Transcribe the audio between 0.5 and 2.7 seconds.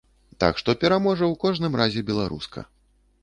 што пераможа, у кожным разе, беларуска.